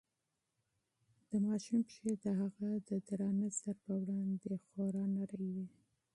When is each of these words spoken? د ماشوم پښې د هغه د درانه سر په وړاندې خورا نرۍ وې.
د 1.29 1.31
ماشوم 1.45 1.79
پښې 1.89 2.11
د 2.23 2.25
هغه 2.39 2.69
د 2.87 2.89
درانه 3.07 3.49
سر 3.59 3.75
په 3.85 3.91
وړاندې 4.01 4.51
خورا 4.65 5.05
نرۍ 5.17 5.49
وې. 5.55 5.67